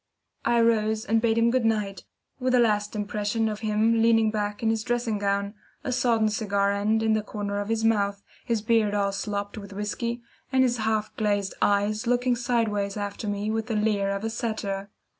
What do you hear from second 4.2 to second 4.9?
back in his